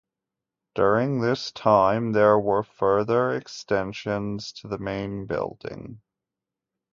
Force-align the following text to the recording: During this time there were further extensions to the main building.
During 0.73 1.21
this 1.21 1.51
time 1.51 2.13
there 2.13 2.39
were 2.39 2.63
further 2.63 3.33
extensions 3.33 4.51
to 4.53 4.67
the 4.67 4.79
main 4.79 5.27
building. 5.27 6.01